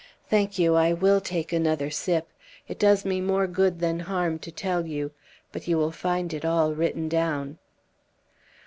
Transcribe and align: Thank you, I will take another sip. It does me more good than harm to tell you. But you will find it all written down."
Thank 0.31 0.57
you, 0.57 0.73
I 0.73 0.93
will 0.93 1.21
take 1.21 1.53
another 1.53 1.91
sip. 1.91 2.27
It 2.67 2.79
does 2.79 3.05
me 3.05 3.21
more 3.21 3.45
good 3.45 3.77
than 3.79 3.99
harm 3.99 4.39
to 4.39 4.49
tell 4.51 4.87
you. 4.87 5.11
But 5.51 5.67
you 5.67 5.77
will 5.77 5.91
find 5.91 6.33
it 6.33 6.43
all 6.43 6.73
written 6.73 7.07
down." 7.07 7.59